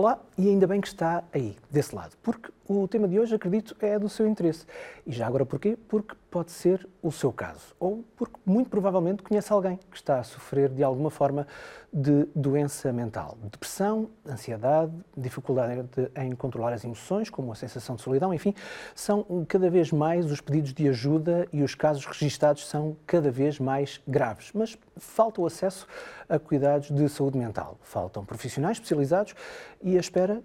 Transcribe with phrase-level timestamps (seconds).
[0.00, 3.76] Olá, e ainda bem que está aí, desse lado, porque o tema de hoje, acredito,
[3.82, 4.64] é do seu interesse.
[5.06, 5.76] E já agora porquê?
[5.90, 10.22] Porque pode ser o seu caso, ou porque muito provavelmente conhece alguém que está a
[10.22, 11.46] sofrer de alguma forma
[11.92, 13.36] de doença mental.
[13.42, 15.84] Depressão, ansiedade, dificuldade
[16.16, 18.54] em controlar as emoções, como a sensação de solidão, enfim,
[18.94, 23.58] são cada vez mais os pedidos de ajuda e os casos registados são cada vez
[23.58, 24.52] mais graves.
[24.54, 25.86] Mas falta o acesso
[26.28, 27.76] a cuidados de saúde mental.
[27.82, 29.34] Faltam profissionais especializados
[29.82, 30.42] e a espera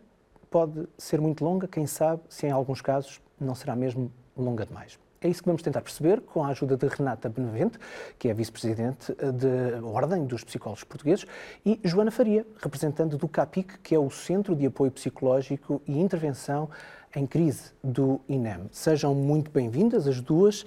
[0.49, 5.04] pode ser muito longa, quem sabe se em alguns casos não será mesmo longa demais.
[5.21, 7.79] É isso que vamos tentar perceber com a ajuda de Renata Benevente,
[8.19, 11.25] que é vice-presidente da Ordem dos Psicólogos Portugueses,
[11.65, 16.70] e Joana Faria, representante do CAPIC, que é o Centro de Apoio Psicológico e Intervenção
[17.15, 18.67] em Crise do INEM.
[18.71, 20.65] Sejam muito bem-vindas as duas.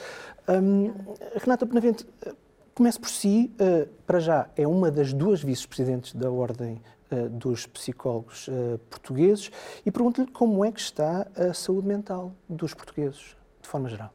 [0.49, 0.93] Um,
[1.37, 2.07] Renata Benevente,
[2.75, 3.53] comece por si.
[3.61, 6.81] Uh, para já, é uma das duas vice-presidentes da Ordem
[7.13, 9.51] uh, dos Psicólogos uh, Portugueses
[9.85, 14.13] e pergunto-lhe como é que está a saúde mental dos portugueses, de forma geral.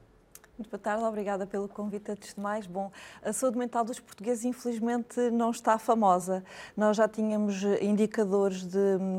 [0.63, 2.65] Muito boa tarde, obrigada pelo convite antes de mais.
[2.65, 2.89] Bom,
[3.21, 6.41] a saúde mental dos portugueses infelizmente não está famosa.
[6.77, 8.77] Nós já tínhamos indicadores de,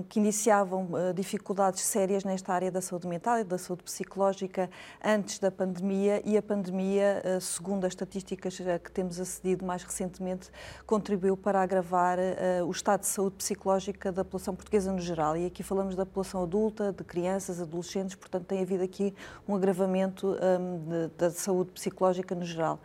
[0.09, 4.70] que iniciavam uh, dificuldades sérias nesta área da saúde mental e da saúde psicológica
[5.05, 10.51] antes da pandemia e a pandemia, uh, segundo as estatísticas que temos acedido mais recentemente,
[10.86, 12.19] contribuiu para agravar
[12.67, 15.36] o estado de saúde psicológica da população portuguesa no geral.
[15.36, 19.14] E aqui falamos da população adulta, de crianças, adolescentes, portanto tem havido aqui
[19.47, 22.80] um agravamento um, de da saúde psicológica no geral.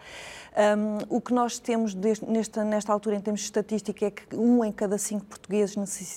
[0.59, 4.36] Um, o que nós temos deste, nesta, nesta altura, em termos de estatística, é que
[4.36, 5.75] um em cada cinco portugueses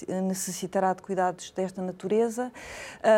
[0.09, 2.51] necessitará de cuidados desta natureza.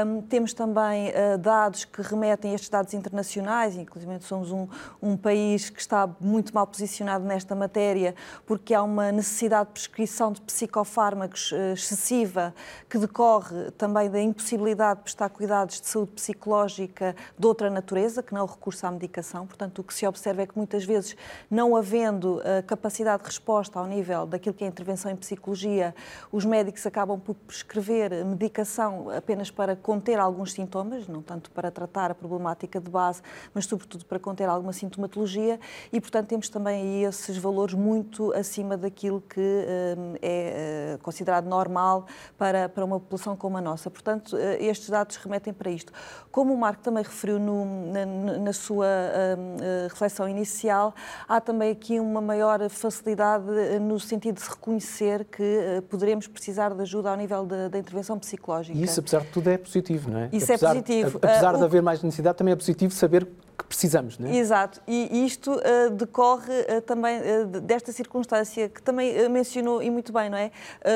[0.07, 4.67] Um, temos também uh, dados que remetem a estes dados internacionais, inclusive somos um,
[5.01, 8.15] um país que está muito mal posicionado nesta matéria,
[8.45, 12.55] porque há uma necessidade de prescrição de psicofármacos uh, excessiva,
[12.89, 18.35] que decorre também da impossibilidade de prestar cuidados de saúde psicológica de outra natureza, que
[18.35, 19.47] não o recurso à medicação.
[19.47, 21.17] Portanto, o que se observa é que muitas vezes,
[21.51, 25.95] não havendo a capacidade de resposta ao nível daquilo que é a intervenção em psicologia,
[26.33, 32.11] os médicos acabam por prescrever medicação apenas para conter alguns sintomas, não tanto para tratar
[32.11, 33.23] a problemática de base,
[33.53, 35.61] mas sobretudo para conter alguma sintomatologia
[35.93, 41.47] e, portanto, temos também aí esses valores muito acima daquilo que eh, é eh, considerado
[41.47, 42.07] normal
[42.39, 43.91] para, para uma população como a nossa.
[43.91, 45.93] Portanto, eh, estes dados remetem para isto.
[46.31, 48.07] Como o Marco também referiu no, na,
[48.39, 50.95] na sua sua uh, reflexão inicial,
[51.27, 56.27] há também aqui uma maior facilidade eh, no sentido de se reconhecer que uh, poderemos
[56.27, 58.77] precisar de ajuda ao nível da intervenção psicológica.
[58.77, 60.29] E isso, apesar de tudo, é positivo, não é?
[60.33, 61.19] Isso apesar, é positivo.
[61.23, 64.37] Apesar uh, de haver mais necessidade, também é positivo saber que precisamos, não é?
[64.37, 70.13] Exato, e isto uh, decorre uh, também uh, desta circunstância que também mencionou e muito
[70.13, 70.51] bem, não é?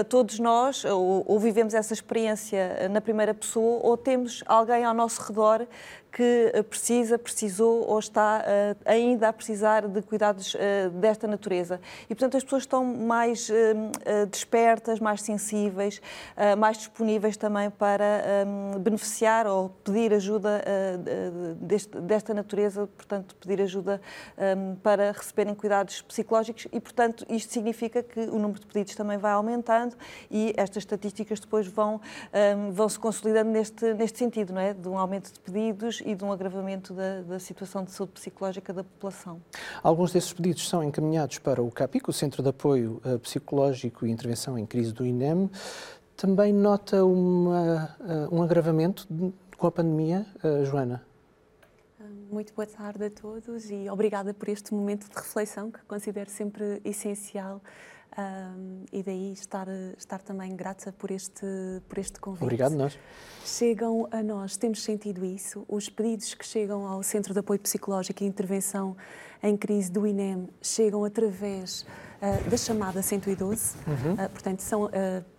[0.08, 5.66] todos nós ou, vivemos essa experiência na primeira pessoa ou temos alguém ao nosso redor
[6.10, 8.44] que precisa, precisou ou está
[8.84, 10.56] ainda a precisar de cuidados
[10.94, 11.80] desta natureza.
[12.04, 16.00] E, portanto, as pessoas estão mais uh, despertas, mais sensíveis,
[16.56, 20.64] mais disponíveis também para um, beneficiar ou pedir ajuda
[22.00, 22.47] desta natureza,
[22.96, 24.00] portanto, pedir ajuda
[24.36, 29.18] um, para receberem cuidados psicológicos e, portanto, isto significa que o número de pedidos também
[29.18, 29.96] vai aumentando
[30.30, 32.00] e estas estatísticas depois vão,
[32.56, 34.74] um, vão se consolidando neste, neste sentido, não é?
[34.74, 38.72] De um aumento de pedidos e de um agravamento da, da, situação de saúde psicológica
[38.72, 39.40] da população.
[39.82, 44.10] Alguns desses pedidos são encaminhados para o CAPIC, o Centro de Apoio eh, Psicológico e
[44.10, 45.50] Intervenção em Crise do INEM.
[46.16, 49.06] Também nota uma, eh, um agravamento
[49.56, 51.07] com a pandemia, eh, Joana?
[52.30, 56.80] Muito boa tarde a todos e obrigada por este momento de reflexão que considero sempre
[56.84, 57.60] essencial
[58.16, 61.46] um, e daí estar, estar também grata por este,
[61.88, 62.42] por este convite.
[62.42, 62.98] Obrigado, nós.
[63.44, 68.22] Chegam a nós, temos sentido isso, os pedidos que chegam ao Centro de Apoio Psicológico
[68.22, 68.96] e Intervenção
[69.42, 74.12] em Crise do INEM chegam através uh, da chamada 112, uhum.
[74.14, 74.84] uh, portanto, são.
[74.84, 75.37] Uh,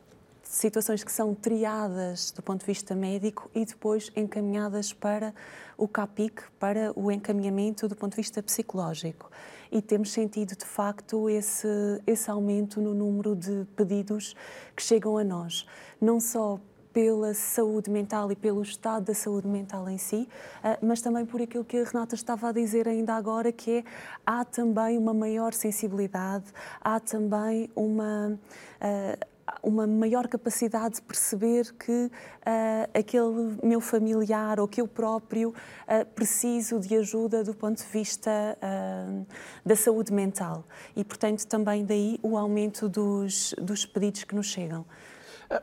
[0.50, 5.34] situações que são triadas do ponto de vista médico e depois encaminhadas para
[5.78, 9.30] o CAPIC, para o encaminhamento do ponto de vista psicológico.
[9.72, 11.68] E temos sentido de facto esse,
[12.07, 14.36] esse aumento no número de pedidos
[14.75, 15.68] que chegam a nós,
[16.01, 16.60] não só
[16.92, 20.28] pela saúde mental e pelo estado da saúde mental em si,
[20.63, 23.84] ah, mas também por aquilo que a Renata estava a dizer ainda agora, que é
[24.25, 26.45] há também uma maior sensibilidade,
[26.81, 28.40] há também uma
[28.81, 29.28] ah,
[29.62, 36.06] uma maior capacidade de perceber que uh, aquele meu familiar ou que eu próprio uh,
[36.13, 39.25] preciso de ajuda do ponto de vista uh,
[39.66, 40.63] da saúde mental.
[40.96, 44.86] E, portanto, também daí o aumento dos, dos pedidos que nos chegam.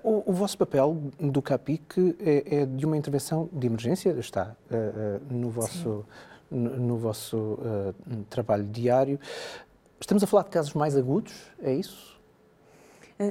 [0.03, 4.57] O, o vosso papel do CAPIC é, é, de uma intervenção de emergência, está
[5.31, 6.05] no vosso,
[6.51, 7.57] no, no, vosso
[8.29, 9.21] trabalho diário.
[10.01, 11.33] Estamos a falar de casos mais agudos,
[11.63, 12.16] é isso?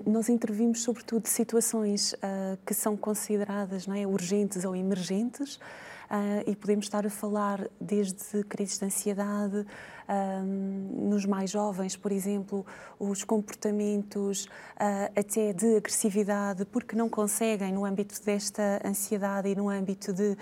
[0.06, 2.16] Nós intervimos sobretudo situações
[2.66, 5.60] que são consideradas não é, urgentes ou emergentes,
[6.06, 9.66] Uh, e podemos estar a falar desde crises de ansiedade,
[10.94, 12.64] nos mais jovens, por exemplo,
[13.00, 14.48] os comportamentos
[15.16, 20.38] até de agressividade, porque não conseguem, no âmbito desta ansiedade e no âmbito de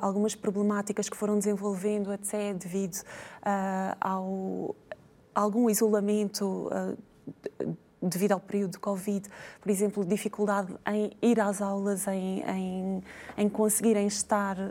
[0.00, 3.02] algumas problemáticas que foram desenvolvendo até devido
[4.00, 4.76] ao
[5.34, 6.70] algum isolamento
[8.02, 9.28] devido ao período de Covid,
[9.60, 13.02] por exemplo, dificuldade em ir às aulas, em, em,
[13.36, 14.70] em conseguirem estar uh,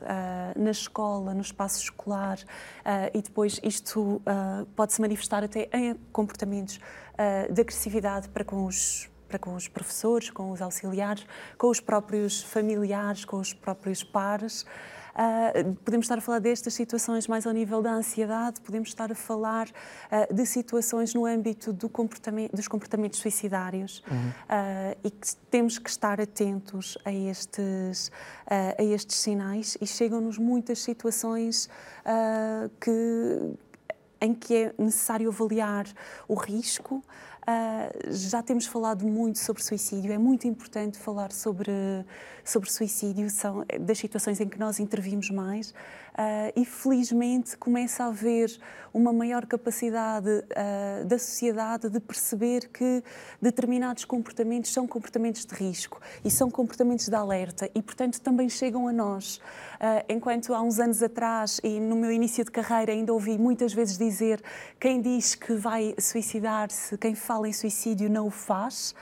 [0.56, 5.96] na escola, no espaço escolar, uh, e depois isto uh, pode se manifestar até em
[6.12, 6.80] comportamentos
[7.52, 11.26] de agressividade para com os para com os professores, com os auxiliares,
[11.58, 14.66] com os próprios familiares, com os próprios pares.
[15.12, 19.16] Uh, podemos estar a falar destas situações mais ao nível da ansiedade, podemos estar a
[19.16, 24.30] falar uh, de situações no âmbito do comportamento, dos comportamentos suicidários uhum.
[24.30, 28.12] uh, e que temos que estar atentos a estes,
[28.48, 31.70] a estes sinais e chegam-nos muitas situações
[32.80, 33.54] que,
[34.22, 35.86] em que é necessário avaliar
[36.28, 37.04] o risco,
[37.42, 41.72] Uh, já temos falado muito sobre suicídio, é muito importante falar sobre,
[42.46, 48.08] sobre suicídio, são das situações em que nós intervimos mais uh, e felizmente começa a
[48.08, 48.56] haver
[48.94, 53.04] uma maior capacidade uh, da sociedade de perceber que
[53.42, 58.88] determinados comportamentos são comportamentos de risco e são comportamentos de alerta e, portanto, também chegam
[58.88, 59.42] a nós.
[60.08, 63.98] Enquanto há uns anos atrás e no meu início de carreira ainda ouvi muitas vezes
[63.98, 64.11] dizer
[64.80, 68.94] quem diz que vai suicidar-se, quem fala em suicídio não o faz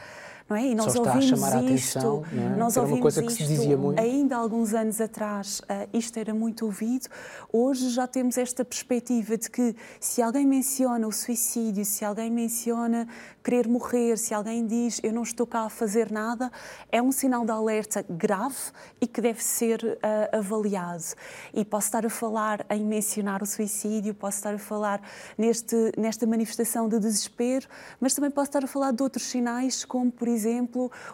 [0.50, 0.66] não é?
[0.66, 2.56] E nós Só ouvimos isto, atenção, é?
[2.58, 4.00] nós Era ouvimos uma coisa que se dizia muito.
[4.00, 7.08] ainda há alguns anos atrás, uh, isto era muito ouvido.
[7.54, 13.08] Hoje já temos esta perspectiva de que se alguém menciona o suicídio, se alguém menciona
[13.44, 16.52] querer morrer, se alguém diz eu não estou cá a fazer nada,
[16.92, 18.56] é um sinal de alerta grave
[19.00, 20.90] e que deve ser uh, avaliado.
[21.54, 25.02] E posso estar a falar em mencionar o suicídio, posso estar a falar
[25.38, 27.68] neste, nesta manifestação de desespero,
[28.00, 30.39] mas também posso estar a falar de outros sinais, como, por exemplo,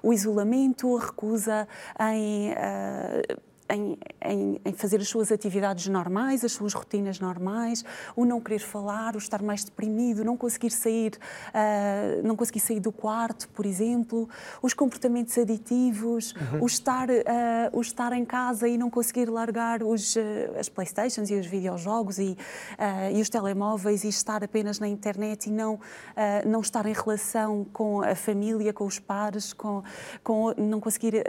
[0.04, 1.68] o isolamento, a recusa
[2.00, 2.52] em.
[2.52, 7.84] Uh, em, em, em, fazer as suas atividades normais, as suas rotinas normais,
[8.16, 11.14] o não querer falar, o estar mais deprimido, não conseguir sair,
[11.50, 14.30] uh, não conseguir sair do quarto, por exemplo,
[14.62, 16.64] os comportamentos aditivos, uhum.
[16.64, 17.14] o estar, uh,
[17.74, 20.20] o estar em casa e não conseguir largar os, uh,
[20.60, 22.38] as Playstations e os videojogos e,
[23.14, 25.80] e os telemóveis e estar apenas na internet e não
[26.46, 29.84] não estar em relação com a família, com os pares, com,
[30.24, 31.24] com não conseguir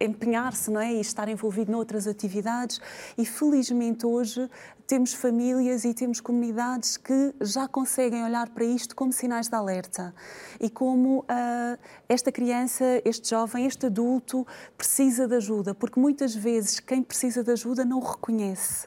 [0.00, 0.92] empenhar-se não é?
[0.92, 2.80] e estar envolvido noutras atividades.
[3.16, 4.48] E felizmente hoje
[4.86, 10.14] temos famílias e temos comunidades que já conseguem olhar para isto como sinais de alerta
[10.58, 11.78] e como uh,
[12.08, 17.52] esta criança, este jovem, este adulto precisa de ajuda, porque muitas vezes quem precisa de
[17.52, 18.86] ajuda não reconhece.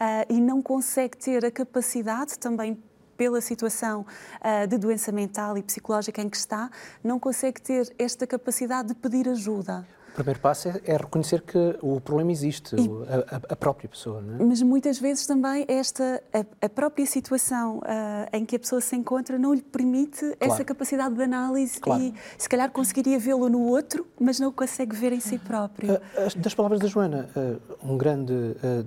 [0.00, 2.82] Uh, e não consegue ter a capacidade também
[3.20, 4.06] pela situação
[4.40, 6.70] uh, de doença mental e psicológica em que está,
[7.04, 9.86] não consegue ter esta capacidade de pedir ajuda.
[10.10, 12.88] O primeiro passo é, é reconhecer que o problema existe, e,
[13.30, 14.20] a, a, própria pessoa.
[14.20, 14.44] Não é?
[14.44, 18.96] Mas muitas vezes também esta, a, a própria situação uh, em que a pessoa se
[18.96, 20.36] encontra não lhe permite claro.
[20.40, 22.02] essa capacidade de análise claro.
[22.02, 25.94] e se calhar conseguiria vê-lo no outro, mas não o consegue ver em si próprio.
[25.94, 28.34] Uh, das palavras da Joana, uh, um grande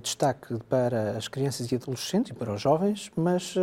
[0.02, 3.54] destaque para as crianças e adolescentes e para os jovens, mas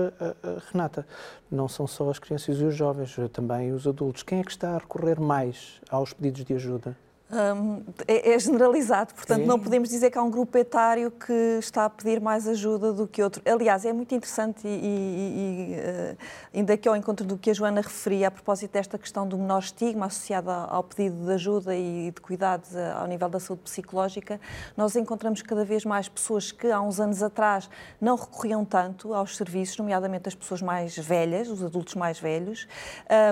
[0.71, 1.05] Renata,
[1.49, 4.23] não são só as crianças e os jovens, também os adultos.
[4.23, 6.95] Quem é que está a recorrer mais aos pedidos de ajuda?
[7.31, 9.47] Um, é, é, generalizado, portanto, Sim.
[9.47, 13.07] não podemos dizer que há um grupo etário que está a pedir mais ajuda do
[13.07, 13.41] que outro.
[13.45, 16.17] Aliás, é muito interessante e, e, e uh,
[16.53, 19.59] ainda que ao encontro do que a Joana referia a propósito desta questão do menor
[19.59, 24.37] estigma associado ao pedido de ajuda e de cuidados uh, ao nível da saúde psicológica,
[24.75, 27.69] nós encontramos cada vez mais pessoas que há uns anos atrás
[28.01, 32.67] não recorriam tanto aos serviços, nomeadamente as pessoas mais velhas, os adultos mais velhos,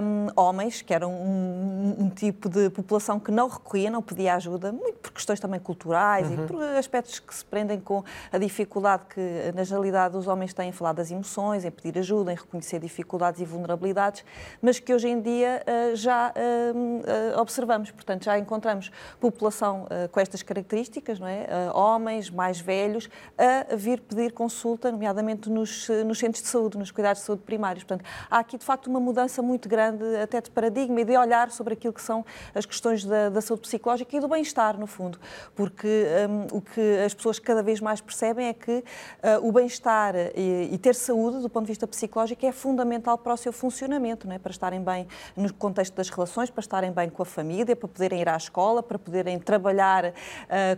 [0.01, 4.71] um, homens, que eram um, um tipo de população que não recorria não pedia ajuda,
[4.71, 6.45] muito por questões também culturais uhum.
[6.45, 10.69] e por aspectos que se prendem com a dificuldade que, na generalidade, os homens têm
[10.69, 14.23] em falar das emoções, em pedir ajuda, em reconhecer dificuldades e vulnerabilidades,
[14.61, 17.91] mas que hoje em dia uh, já uh, observamos.
[17.91, 21.47] Portanto, já encontramos população com estas características, não é?
[21.73, 27.21] homens mais velhos, a vir pedir consulta, nomeadamente nos, nos centros de saúde, nos cuidados
[27.21, 27.83] de saúde primários.
[27.83, 31.51] Portanto, há aqui, de facto, uma mudança muito grande, até de paradigma e de olhar
[31.51, 33.78] sobre aquilo que são as questões da, da saúde psicológica
[34.11, 35.19] e do bem-estar, no fundo.
[35.55, 40.15] Porque um, o que as pessoas cada vez mais percebem é que uh, o bem-estar
[40.35, 44.27] e, e, ter saúde, do ponto de vista psicológico, é fundamental para o seu funcionamento,
[44.27, 44.39] não é?
[44.39, 48.21] para estarem bem no contexto das relações, para estarem bem com a família, para poderem
[48.21, 50.11] ir à escola, para poderem trabalhar uh,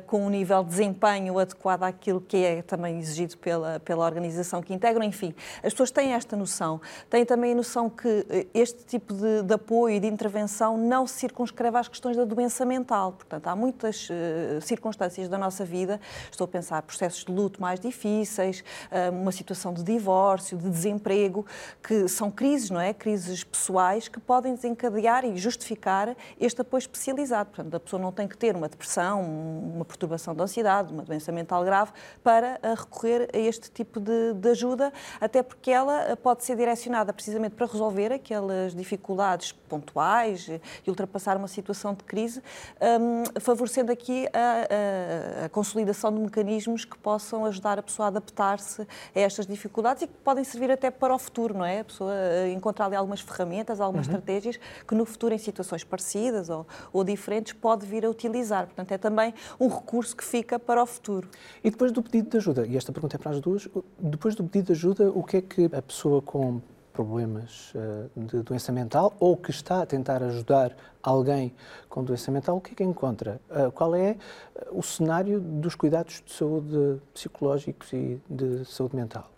[0.07, 4.73] com um nível de desempenho adequado àquilo que é também exigido pela, pela organização que
[4.73, 5.03] integram.
[5.03, 6.79] Enfim, as pessoas têm esta noção.
[7.09, 11.05] Têm também a noção que eh, este tipo de, de apoio e de intervenção não
[11.07, 12.90] se circunscreve às questões da doença mental.
[12.91, 17.79] Portanto, há muitas uh, circunstâncias da nossa vida, estou a pensar processos de luto mais
[17.79, 21.45] difíceis, uh, uma situação de divórcio, de desemprego,
[21.81, 22.93] que são crises, não é?
[22.93, 27.51] Crises pessoais que podem desencadear e justificar este apoio especializado.
[27.51, 31.31] Portanto, a pessoa não tem que ter uma depressão, uma perturbação de ansiedade, uma doença
[31.31, 36.43] mental grave para uh, recorrer a este tipo de, de ajuda, até porque ela pode
[36.43, 42.43] ser direcionada precisamente para resolver aquelas dificuldades pontuais e ultrapassar uma situação de crise,
[42.81, 48.09] um, favorecendo aqui a, a, a, consolidação de mecanismos que possam ajudar a pessoa a
[48.09, 51.81] adaptar-se a estas dificuldades e que podem servir até para o futuro, não é?
[51.81, 52.13] A pessoa
[52.51, 54.13] encontrar ali algumas ferramentas, algumas uhum.
[54.13, 58.65] estratégias que no futuro, em situações parecidas ou, ou diferentes, pode vir a utilizar.
[58.65, 61.29] Portanto, é também um recurso que fica para o futuro.
[61.63, 63.67] E depois do pedido de ajuda, e esta pergunta é para as duas,
[63.99, 66.61] depois do pedido de ajuda, o que é que a pessoa com
[66.91, 71.53] problemas uh, de doença mental ou que está a tentar ajudar alguém
[71.89, 73.39] com doença mental, o que é que encontra?
[73.49, 74.09] Uh, qual é
[74.55, 79.29] eh, o cenário dos cuidados de saúde psicológicos e de saúde mental?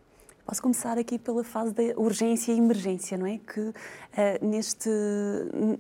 [0.46, 3.38] Posso começar aqui pela fase da urgência e emergência, não é?
[3.38, 3.74] Que uh,
[4.42, 4.90] neste,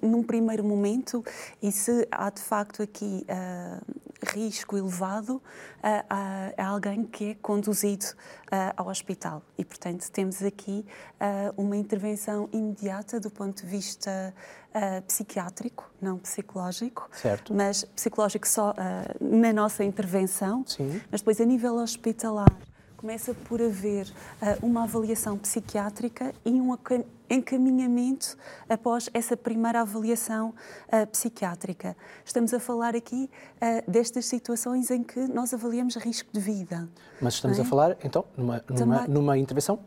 [0.01, 1.24] num primeiro momento,
[1.62, 5.42] e se há de facto aqui uh, risco elevado, uh,
[6.58, 8.06] há alguém que é conduzido
[8.77, 9.42] ao hospital.
[9.58, 10.86] E, portanto, temos aqui
[11.58, 14.32] uma intervenção imediata do ponto de vista
[15.08, 17.10] psiquiátrico, não psicológico.
[17.12, 17.51] Certo.
[17.51, 18.75] Mas psicológico só
[19.20, 20.63] na nossa intervenção.
[20.68, 21.01] Sim.
[21.12, 22.56] Mas depois, a nível hospitalar,
[23.03, 26.74] começa por haver uh, uma avaliação psiquiátrica e um
[27.29, 28.38] encaminhamento
[28.69, 30.53] após essa primeira avaliação
[30.88, 31.98] uh, psiquiátrica.
[32.24, 36.88] Estamos a falar aqui uh, destas situações em que nós avaliamos risco de vida.
[37.19, 37.62] Mas estamos é?
[37.62, 39.79] a falar, então, numa, numa, numa intervenção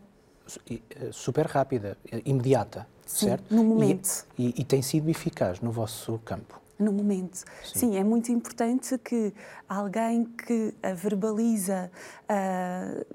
[1.11, 3.53] super rápida, imediata, Sim, certo?
[3.53, 4.27] No momento.
[4.37, 7.43] E, e, e tem sido eficaz no vosso campo no momento.
[7.63, 7.79] Sim.
[7.79, 7.97] Sim.
[7.97, 9.33] é muito importante que
[9.67, 11.91] alguém que verbaliza,
[12.23, 13.05] uh,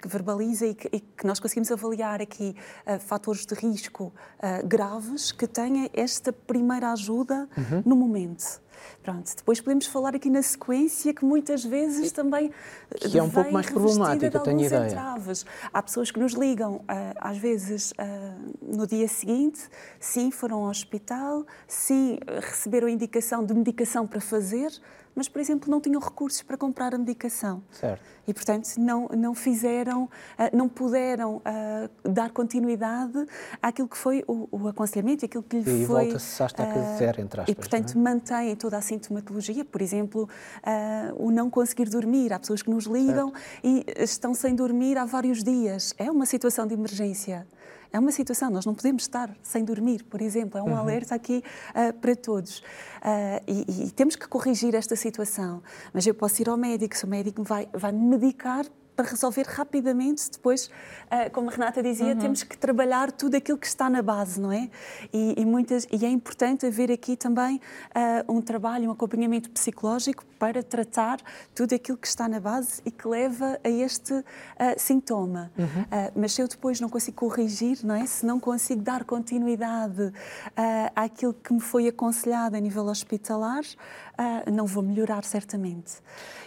[0.00, 2.54] que verbaliza e que, e que, nós conseguimos avaliar aqui
[2.86, 4.12] uh, fatores de risco
[4.64, 7.82] graves, que tenha esta primeira ajuda uhum.
[7.84, 8.60] no momento.
[9.02, 12.52] Pronto, depois podemos falar aqui na sequência que muitas vezes também
[12.94, 14.86] que é um pouco mais problemática, tenho ideia.
[14.86, 15.46] Entraves.
[15.72, 19.60] Há pessoas que nos ligam, ah, às vezes ah, no dia seguinte,
[19.98, 24.70] sim, foram ao hospital, sim, receberam indicação de medicação para fazer,
[25.18, 27.60] mas, por exemplo, não tinham recursos para comprar a medicação.
[27.72, 28.00] Certo.
[28.24, 30.08] E, portanto, não, não fizeram,
[30.38, 33.26] ah, não puderam uh, dar continuidade
[33.60, 36.04] àquilo que foi o, o aconselhamento, aquilo que lhe e foi...
[36.04, 37.52] E volta-se à estaca uh, zero, entre aspas.
[37.52, 38.00] E, portanto, é?
[38.00, 40.28] mantém toda a sintomatologia, por exemplo,
[41.16, 42.32] o não conseguir dormir.
[42.32, 43.60] Há pessoas que nos ligam certo.
[43.64, 45.94] e estão sem dormir há vários dias.
[45.98, 47.44] É uma situação de emergência.
[47.92, 50.76] É uma situação, nós não podemos estar sem dormir, por exemplo, é um uhum.
[50.76, 52.58] alerta aqui uh, para todos.
[52.58, 55.62] Uh, e, e, temos que corrigir esta situação.
[55.92, 58.66] Mas eu posso ir ao médico, se o médico vai, vai me medicar
[58.98, 60.28] para resolver rapidamente.
[60.28, 60.68] Depois,
[61.08, 62.18] eh, como a Renata dizia, uhum.
[62.18, 64.68] temos que trabalhar tudo aquilo que está na base, não é?
[65.12, 67.60] E, e muitas, e é importante haver aqui também
[68.28, 71.20] uh, um trabalho, um acompanhamento psicológico para tratar
[71.54, 74.24] tudo aquilo que está na base e que leva a este uh,
[74.76, 75.52] sintoma.
[75.56, 75.66] Uhum.
[75.66, 78.04] Uh, mas se eu depois não consigo corrigir, não é?
[78.04, 80.12] Se não consigo dar continuidade
[80.96, 83.62] àquilo que me foi aconselhado a nível hospitalar,
[84.52, 85.94] não vou melhorar certamente.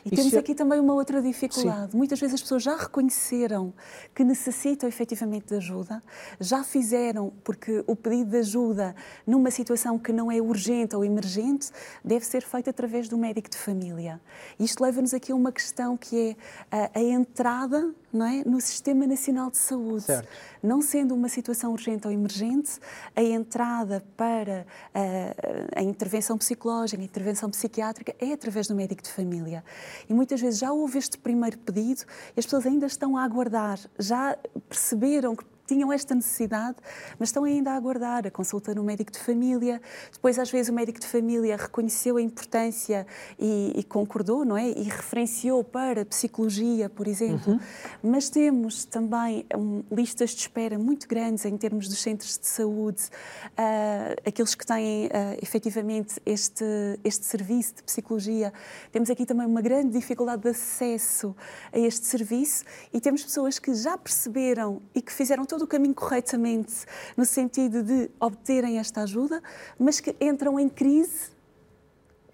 [0.06, 1.92] E, e temos aqui também uma outra dificuldade.
[1.92, 1.98] Sim.
[1.98, 3.72] Muitas vezes as pessoas já reconheceram
[4.16, 6.04] que necessitam efetivamente de ajuda,
[6.40, 8.96] já fizeram, porque o pedido de ajuda
[9.26, 11.70] numa situação que não é urgente ou emergente
[12.04, 14.20] deve ser feito através do médico de família.
[14.60, 16.36] Isto leva-nos aqui a uma questão que
[16.72, 20.04] é a, a entrada não é, no Sistema Nacional de Saúde.
[20.04, 20.28] Certo.
[20.62, 22.80] Não sendo uma situação urgente ou emergente,
[23.16, 29.10] a entrada para a, a intervenção psicológica, a intervenção psiquiátrica é através do médico de
[29.10, 29.64] família.
[30.10, 32.04] E muitas vezes já houve este primeiro pedido
[32.36, 34.38] e as pessoas ainda estão a aguardar, já
[34.70, 36.76] perceberam que tinham esta necessidade,
[37.18, 39.82] mas estão ainda a aguardar a consulta no médico de família.
[40.12, 43.08] Depois, às vezes, o médico de família reconheceu a importância
[43.40, 44.70] e, e concordou, não é?
[44.70, 47.54] E referenciou para psicologia, por exemplo.
[47.54, 47.60] Uhum.
[48.04, 53.04] Mas temos também um, listas de espera muito grandes em termos dos centros de saúde,
[53.52, 55.10] uh, aqueles que têm uh,
[55.42, 56.66] efetivamente este,
[57.02, 58.52] este serviço de psicologia.
[58.92, 61.34] Temos aqui também uma grande dificuldade de acesso
[61.72, 65.68] a este serviço e temos pessoas que já perceberam e que fizeram todo todo o
[65.68, 69.42] caminho corretamente no sentido de obterem esta ajuda,
[69.78, 71.30] mas que entram em crise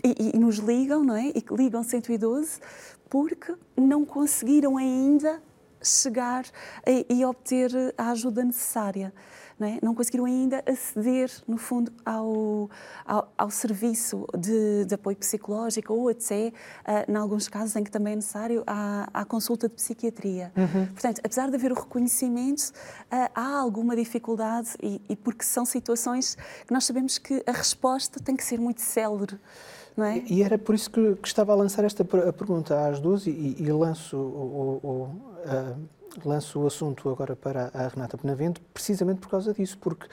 [0.04, 1.28] e, e nos ligam, não é?
[1.36, 2.60] E que ligam 112
[3.10, 5.42] porque não conseguiram ainda
[5.82, 6.46] chegar
[6.86, 9.14] a, e obter a ajuda necessária
[9.60, 9.80] não, é?
[9.82, 12.70] não conseguiram ainda aceder, no fundo, ao,
[13.06, 17.92] ao, ao serviço de, de, apoio psicológico ou até, uh, em alguns casos em que
[17.92, 20.52] também é necessário, a, a consulta de psiquiatria.
[20.56, 20.88] Uhum.
[20.88, 22.70] Portanto, apesar de haver o reconhecimento,
[23.12, 26.36] uh, há alguma dificuldade e, e porque são situações
[26.66, 29.40] que nós sabemos que a resposta tem que ser muito célere.
[30.00, 30.22] É?
[30.32, 33.72] E era por isso que, que, estava a lançar esta pergunta às duas e, e
[33.72, 35.90] lanço o, o, o,
[36.26, 40.08] lanço o assunto agora para a Renata Benavente, precisamente por causa disso, porque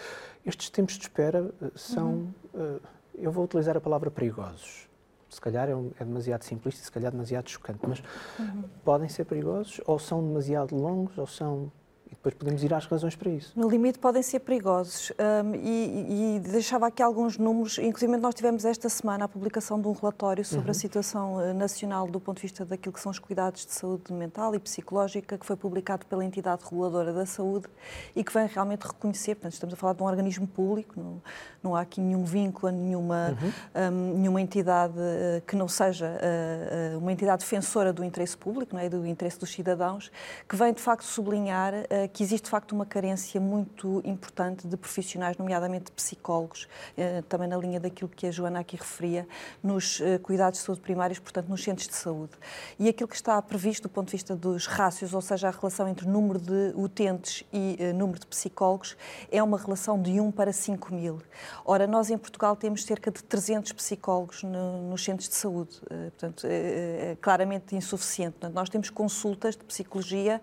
[0.45, 2.33] estes tempos de espera eh, são, uhum.
[2.55, 2.81] uh,
[3.15, 4.89] eu vou utilizar a palavra perigosos.
[5.31, 8.03] Se calhar é, um, é demasiado simplista se calhar demasiado chocante, mas
[8.39, 8.65] uhum.
[8.85, 11.73] podem ser perigosos ou são demasiado longos ou são
[12.15, 13.53] depois podemos ir às razões para isso.
[13.57, 15.13] No limite podem ser perigosos
[15.45, 19.89] um, e, e, deixava aqui alguns números, inclusive nós tivemos esta semana a publicação de
[19.89, 20.71] um relatório sobre uhum.
[20.71, 24.13] a situação uh, nacional do ponto de vista daquilo que são os cuidados de saúde
[24.13, 27.67] mental e psicológica, que foi publicado pela entidade reguladora da saúde
[28.15, 31.23] e que vem realmente reconhecer, portanto estamos a falar de um organismo público, não,
[31.63, 33.37] não há aqui nenhum vínculo a nenhuma,
[33.75, 33.93] uhum.
[33.93, 38.81] um, nenhuma entidade uh, que não seja uh, uma entidade defensora do interesse público, não
[38.81, 40.11] é, do interesse dos cidadãos,
[40.49, 41.75] que vem de facto sublinhar
[42.13, 47.57] que existe de facto uma carência muito importante de profissionais, nomeadamente psicólogos, eh, também na
[47.57, 49.27] linha daquilo que a Joana aqui referia,
[49.63, 52.33] nos eh, cuidados de saúde primários, portanto, nos centros de saúde.
[52.79, 55.89] E aquilo que está previsto do ponto de vista dos rácios, ou seja, a relação
[55.89, 58.97] entre número de utentes e número de psicólogos,
[59.31, 61.21] é uma relação de 1 para 5 mil.
[61.65, 66.47] Ora, nós em Portugal temos cerca de 300 psicólogos no, nos centros de saúde, portanto,
[66.49, 68.37] é, claramente insuficiente.
[68.53, 70.41] Nós temos consultas de psicologia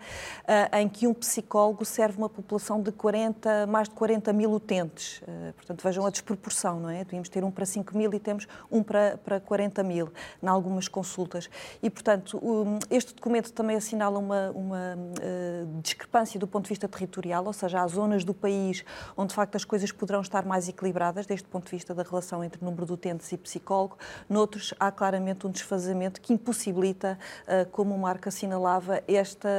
[0.73, 5.21] em que um psicólogo psicólogo serve uma população de 40, mais de 40 mil utentes.
[5.21, 7.03] Uh, portanto, vejam a desproporção, não é?
[7.03, 10.09] Devíamos ter um para 5 mil e temos um para, para 40 mil,
[10.41, 11.49] em algumas consultas.
[11.81, 12.39] E, portanto,
[12.89, 17.81] este documento também assinala uma, uma uh, discrepância do ponto de vista territorial, ou seja,
[17.81, 18.85] há zonas do país
[19.17, 22.03] onde, de facto, as coisas poderão estar mais equilibradas, desde o ponto de vista da
[22.03, 23.97] relação entre número de utentes e psicólogo.
[24.29, 29.49] Noutros, há claramente um desfazamento que impossibilita, uh, como o Marco assinalava, esta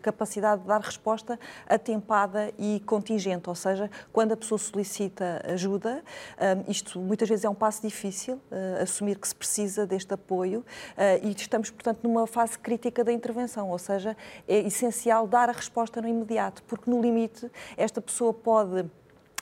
[0.00, 1.38] capacidade de dar resposta resposta
[1.68, 6.04] atempada e contingente, ou seja, quando a pessoa solicita ajuda,
[6.38, 10.60] hum, isto muitas vezes é um passo difícil, uh, assumir que se precisa deste apoio
[10.60, 15.52] uh, e estamos, portanto, numa fase crítica da intervenção, ou seja, é essencial dar a
[15.52, 18.88] resposta no imediato, porque no limite esta pessoa pode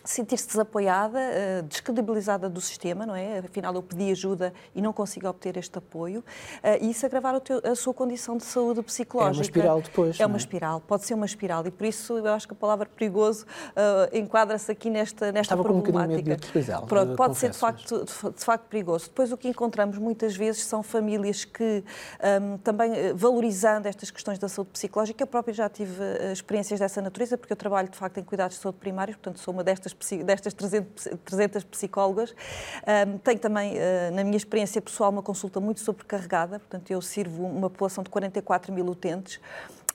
[0.05, 3.39] sentir-se desapoiada, uh, descredibilizada do sistema, não é?
[3.39, 7.61] Afinal, eu pedi ajuda e não consigo obter este apoio, uh, e isso agravar teu,
[7.65, 9.37] a sua condição de saúde psicológica.
[9.37, 10.21] É uma espiral depois.
[10.21, 10.39] É uma é?
[10.39, 14.17] espiral, pode ser uma espiral, e por isso eu acho que a palavra perigoso uh,
[14.17, 16.37] enquadra-se aqui nesta, nesta Estava problemática.
[16.37, 16.87] Com um.
[16.87, 19.07] Pronto, pode ser de facto, de facto perigoso.
[19.07, 21.85] Depois o que encontramos muitas vezes são famílias que,
[22.43, 27.37] um, também valorizando estas questões da saúde psicológica, eu própria já tive experiências dessa natureza,
[27.37, 29.93] porque eu trabalho de facto em cuidados de saúde primários, portanto sou uma destas
[30.25, 32.35] destas 300, 300 psicólogas.
[33.07, 37.45] Um, tenho também, uh, na minha experiência pessoal, uma consulta muito sobrecarregada, portanto, eu sirvo
[37.45, 39.41] uma população de 44 mil utentes.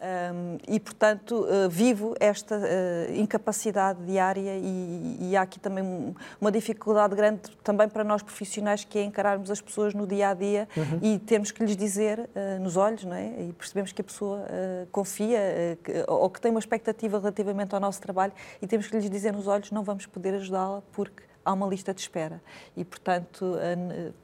[0.06, 6.52] Um, e, portanto, uh, vivo esta uh, incapacidade diária e, e, há aqui também uma
[6.52, 10.68] dificuldade grande também para nós profissionais que é encararmos as pessoas no dia a dia
[10.78, 11.00] uhum.
[11.02, 13.48] e temos que lhes dizer uh, nos olhos, não é?
[13.48, 14.46] E percebemos que a pessoa
[14.92, 19.10] confia que, ou que tem uma expectativa relativamente ao nosso trabalho e temos que lhes
[19.10, 22.42] dizer nos olhos não vamos poder ajudá-la porque há uma lista de espera
[22.76, 23.56] e, portanto,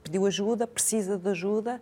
[0.04, 1.80] pediu ajuda, precisa de ajuda,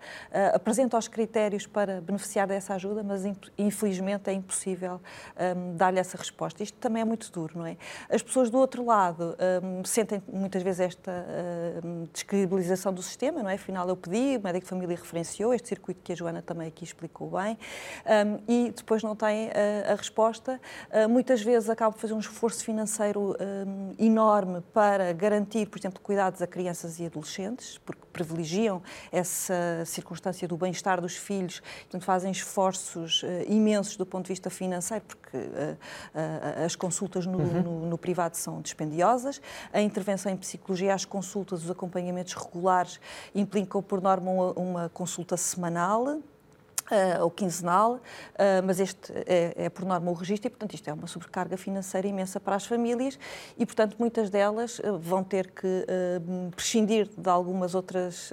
[0.53, 3.23] apresenta os critérios para beneficiar dessa ajuda, mas
[3.57, 4.99] infelizmente é impossível
[5.55, 6.61] um, dar-lhe essa resposta.
[6.61, 7.77] Isto também é muito duro, não é?
[8.09, 11.25] As pessoas do outro lado um, sentem muitas vezes esta
[11.83, 13.55] um, descredibilização do sistema, não é?
[13.55, 16.83] Afinal, eu pedi, o médico de família referenciou este circuito que a Joana também aqui
[16.83, 17.57] explicou bem,
[18.47, 20.59] e depois não têm a, a resposta.
[20.91, 23.35] Uh, muitas vezes acabam por fazer um esforço financeiro
[23.97, 25.28] enorme para garantir,
[25.69, 31.61] por exemplo, cuidados a crianças e adolescentes, porque privilegiam essa circunstância do bem-estar dos filhos,
[31.81, 37.25] portanto, fazem esforços uh, imensos do ponto de vista financeiro, porque uh, uh, as consultas
[37.25, 37.61] no, uhum.
[37.61, 42.99] no, no, privado são dispendiosas, a intervenção em psicologia, as consultas, os acompanhamentos regulares
[43.33, 46.19] implicam, por norma, uma, uma consulta semanal
[46.89, 47.99] uh, ou quinzenal, uh,
[48.65, 52.07] mas este é, é, por norma o registro e, portanto, isto é uma sobrecarga financeira
[52.07, 53.17] imensa para as famílias
[53.57, 58.29] e, portanto, muitas delas uh, vão ter que uh, prescindir de algumas outras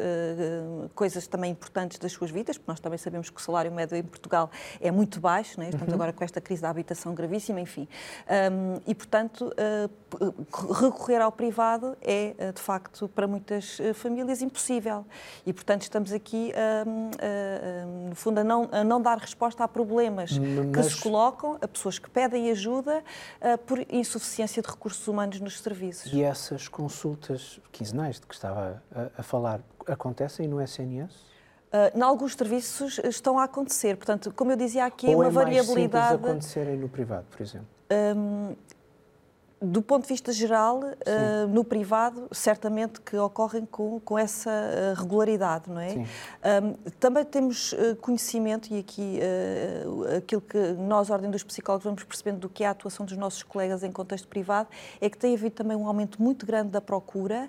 [0.95, 4.03] coisas também importantes das suas vidas, porque nós também sabemos que o salário médio em
[4.03, 5.67] Portugal é muito baixo, né?
[5.67, 5.95] estamos uhum.
[5.95, 7.89] agora com esta crise da habitação gravíssima, enfim.
[8.29, 9.53] Um, e, portanto,
[10.81, 15.05] recorrer ao privado é, de facto, para muitas famílias impossível.
[15.45, 16.53] E, portanto, estamos aqui,
[16.87, 20.89] um, no fundo, não, a não dar resposta a problemas Mas...
[20.89, 23.03] que se colocam, a pessoas que pedem ajuda
[23.41, 26.13] uh, por insuficiência de recursos humanos nos serviços.
[26.13, 31.13] E essas consultas quinzenais de que estava a, a falar acontecem no SNS?
[31.13, 33.97] Uh, em alguns serviços estão a acontecer.
[33.97, 36.23] Portanto, como eu dizia aqui, Ou uma é variabilidade.
[36.23, 37.67] Mais acontecerem no privado, por exemplo?
[37.91, 38.57] Um,
[39.61, 45.01] do ponto de vista geral, uh, no privado, certamente que ocorrem com, com essa uh,
[45.01, 45.95] regularidade, não é?
[46.63, 49.19] Um, também temos uh, conhecimento, e aqui
[50.17, 53.43] aquilo que nós, Ordem dos Psicólogos, vamos percebendo do que é a atuação dos nossos
[53.43, 54.69] colegas em contexto privado,
[55.01, 57.49] é que tem havido também um aumento muito grande da procura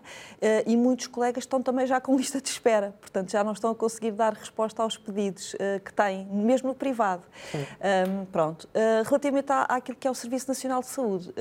[0.65, 3.75] e muitos colegas estão também já com lista de espera, portanto já não estão a
[3.75, 7.23] conseguir dar resposta aos pedidos que têm, mesmo no privado.
[7.53, 8.67] Um, pronto.
[9.05, 11.33] relativamente à, àquilo que é o Serviço Nacional de Saúde,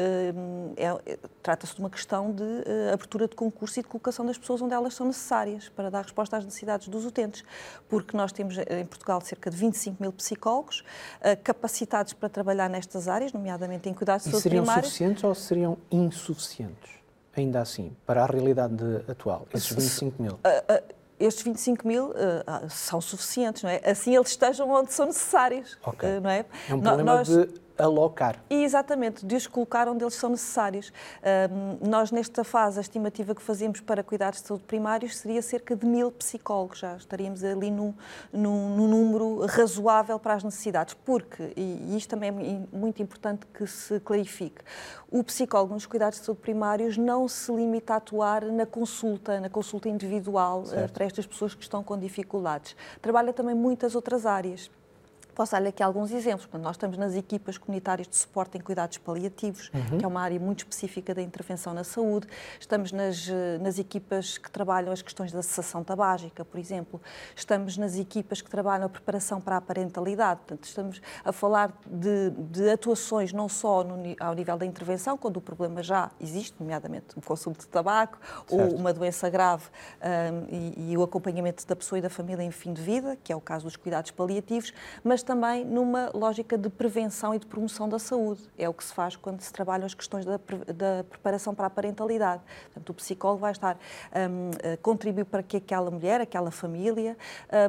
[0.76, 4.38] é, é, trata-se de uma questão de uh, abertura de concurso e de colocação das
[4.38, 7.44] pessoas onde elas são necessárias para dar resposta às necessidades dos utentes,
[7.88, 12.68] porque nós temos eh, em Portugal cerca de 25 mil psicólogos uh, capacitados para trabalhar
[12.68, 14.92] nestas áreas, nomeadamente em cuidados de saúde seriam primários.
[14.92, 16.90] seriam suficientes ou seriam insuficientes,
[17.36, 20.32] ainda assim, para a realidade atual, esses 25 mil?
[20.32, 22.14] Uh, estes 25 mil uh,
[22.68, 23.80] são suficientes, não é?
[23.84, 26.18] Assim eles estejam onde são necessários, okay.
[26.18, 26.44] uh, não é?
[26.68, 28.42] É um problema Nós, de alocar.
[28.50, 30.92] E exatamente, de os colocar onde eles são necessários.
[31.82, 35.76] Um, nós, nesta fase, a estimativa que fazemos para cuidados de saúde primários seria cerca
[35.76, 36.78] de mil psicólogos.
[36.78, 37.94] Já estaríamos ali num,
[38.32, 40.94] num, num número razoável para as necessidades.
[40.94, 44.62] Porque, e isto também é muito importante que se clarifique,
[45.10, 49.48] o psicólogo nos cuidados de saúde primários não se limita a atuar na consulta, na
[49.48, 52.76] consulta individual uh, para estas pessoas que estão com dificuldades.
[53.00, 54.70] Trabalha também muitas outras áreas.
[55.36, 56.48] Posso dar-lhe aqui alguns exemplos.
[56.62, 59.98] Nós estamos nas equipas comunitárias de suporte em cuidados paliativos, uhum.
[59.98, 62.26] que é uma área muito específica da intervenção na saúde.
[62.58, 66.98] Estamos nas, eh, nas equipas que trabalham as questões da cessação tabágica, por exemplo.
[67.36, 70.40] Estamos nas equipas que trabalham a preparação para a parentalidade.
[70.40, 75.36] Portanto, estamos a falar de, de atuações não só no, ao nível da intervenção, quando
[75.36, 78.54] o problema já existe, nomeadamente o consumo de tabaco certo.
[78.54, 79.64] ou uma doença grave
[80.00, 83.30] um, e, e o acompanhamento da pessoa e da família em fim de vida, que
[83.30, 84.72] é o caso dos cuidados paliativos,
[85.04, 88.42] mas também numa lógica de prevenção e de promoção da saúde.
[88.56, 90.38] É o que se faz quando se trabalham as questões da,
[90.72, 92.42] da preparação para a parentalidade.
[92.66, 97.16] Portanto, o psicólogo vai estar um, a contribuir para que aquela mulher, aquela família,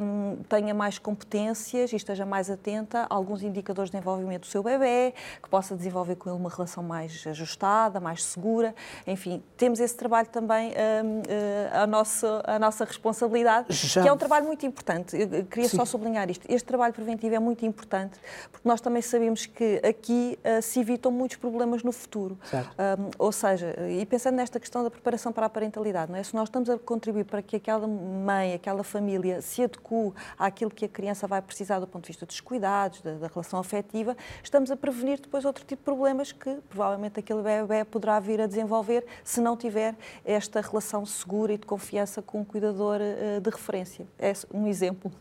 [0.02, 4.62] um, tenha mais competências e esteja mais atenta a alguns indicadores de desenvolvimento do seu
[4.62, 8.76] bebê, que possa desenvolver com ele uma relação mais ajustada, mais segura.
[9.08, 14.04] Enfim, temos esse trabalho também um, eh, a, nossa, a nossa responsabilidade, Já...
[14.04, 15.18] que é um trabalho muito importante.
[15.18, 15.78] Eu queria Sim.
[15.78, 16.46] só sublinhar isto.
[16.48, 18.20] Este trabalho preventivo é muito importante,
[18.52, 22.38] porque nós também sabemos que aqui uh, se evitam muitos problemas no futuro.
[22.54, 26.24] Um, ou seja, e pensando nesta questão da preparação para a parentalidade, não é?
[26.24, 29.78] se nós estamos a contribuir para que aquela mãe, aquela família se adeque
[30.38, 33.60] àquilo que a criança vai precisar do ponto de vista dos cuidados, da, da relação
[33.60, 38.42] afetiva, estamos a prevenir depois outro tipo de problemas que provavelmente aquele bebê poderá vir
[38.42, 43.42] a desenvolver se não tiver esta relação segura e de confiança com um cuidador uh,
[43.42, 44.08] de referência.
[44.18, 45.12] É um exemplo.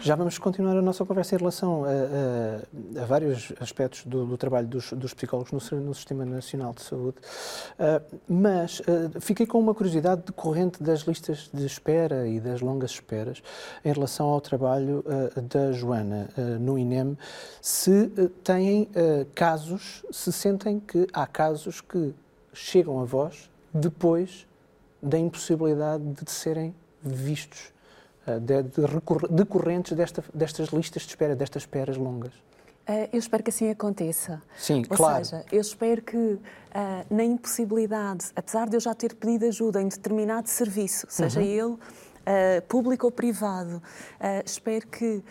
[0.00, 4.24] Já vamos continuar a nossa conversa em relação relação a, a, a vários aspectos do,
[4.24, 7.16] do trabalho dos, dos, psicólogos no, no, Sistema Nacional de Saúde,
[7.78, 12.92] uh, mas uh, fiquei com uma curiosidade decorrente das listas de espera e das longas
[12.92, 13.42] esperas
[13.84, 16.28] em relação ao trabalho uh, da Joana
[16.60, 17.16] no INEM,
[17.60, 18.08] se
[18.42, 18.88] têm
[19.34, 22.14] casos, se sentem que há casos que
[22.52, 24.46] chegam a vós depois
[25.02, 27.72] da impossibilidade de serem vistos,
[28.40, 32.32] de, de decorrentes desta, destas listas de espera, destas esperas longas?
[32.88, 34.40] Uh, eu espero que assim aconteça.
[34.56, 35.18] Sim, Ou claro.
[35.18, 36.40] Ou seja, eu espero que uh,
[37.10, 41.46] na impossibilidade, apesar de eu já ter pedido ajuda em determinado serviço, seja uhum.
[41.46, 41.78] ele uh,
[42.68, 43.82] público ou privado,
[44.44, 45.22] espero que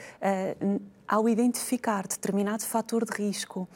[1.07, 3.67] ao identificar determinado fator de risco,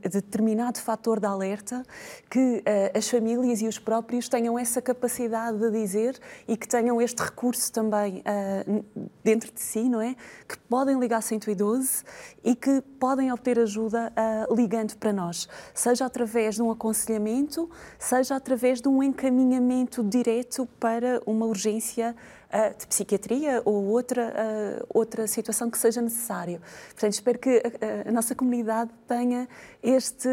[0.00, 1.82] determinado fator de alerta,
[2.30, 7.00] que uh, as famílias e os próprios tenham essa capacidade de dizer e que tenham
[7.00, 8.84] este recurso também uh,
[9.24, 10.14] dentro de si, não é?
[10.48, 12.04] Que podem ligar 112
[12.44, 18.36] e que podem obter ajuda uh, ligando para nós, seja através de um aconselhamento, seja
[18.36, 22.14] através de um encaminhamento direto para uma urgência
[22.52, 26.60] uh, de psiquiatria ou outra, uh, outra situação que seja necessário.
[26.90, 27.62] Portanto, espero que
[28.04, 29.48] a, a nossa comunidade tenha
[29.82, 30.28] este,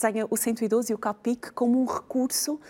[0.00, 2.60] tenha o 112 e o CAPIC como um recurso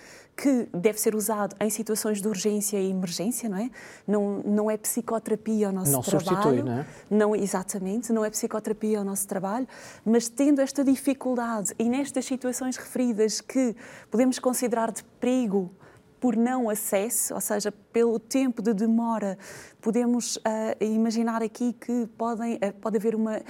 [0.41, 3.71] que deve ser usado em situações de urgência e emergência, não é?
[4.07, 6.29] Não, não é psicoterapia o nosso não trabalho.
[6.31, 6.87] Substitui, não é?
[7.11, 9.69] Não, exatamente, não é psicoterapia o nosso trabalho,
[10.03, 13.77] mas tendo esta dificuldade e nestas situações referidas que
[14.11, 15.71] podemos considerar de perigo
[16.21, 19.39] por não acesso, ou seja, pelo tempo de demora,
[19.81, 20.41] podemos uh,
[20.85, 23.43] imaginar aqui que podem, uh, pode haver uma uh,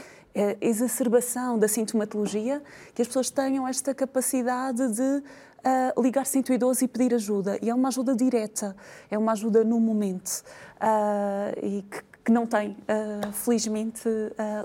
[0.60, 2.62] exacerbação da sintomatologia,
[2.94, 5.22] que as pessoas tenham esta capacidade de
[6.02, 7.58] ligar 112 e pedir ajuda.
[7.60, 8.74] E é uma ajuda direta,
[9.10, 10.42] é uma ajuda no momento.
[11.62, 12.78] e que, que, não tem,
[13.34, 14.08] felizmente,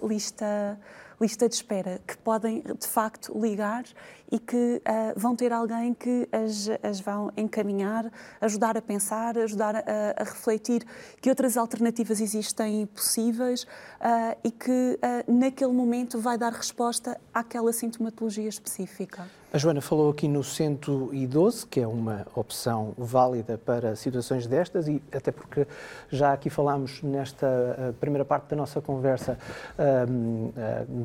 [0.02, 0.80] lista
[1.20, 3.84] lista de espera, que podem de facto ligar
[4.32, 8.12] e que uh, vão ter alguém que as, as vão encaminhar,
[8.42, 9.82] ajudar a pensar, ajudar a,
[10.18, 10.84] a refletir
[11.22, 17.72] que outras alternativas existem possíveis uh, e que uh, naquele momento vai dar resposta àquela
[17.72, 19.28] sintomatologia específica.
[19.54, 25.02] A Joana falou aqui no 112, que é uma opção válida para situações destas, e
[25.14, 25.66] até porque
[26.10, 29.38] já aqui falámos nesta primeira parte da nossa conversa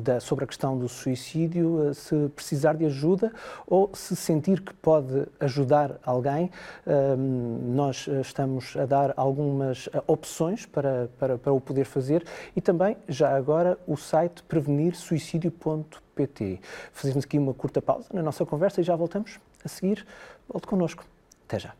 [0.03, 3.31] da, sobre a questão do suicídio, se precisar de ajuda ajuda
[3.67, 6.49] ou se sentir que pode ajudar alguém,
[6.87, 12.25] hum, nós eh, estamos a dar algumas eh, opções para, para, para o poder fazer
[12.55, 16.59] e também, já agora, o site prevenirsuicidio.pt.
[16.91, 20.05] Fazemos aqui uma curta pausa na nossa conversa e já voltamos a seguir.
[20.47, 21.03] Volte connosco.
[21.47, 21.73] Até já.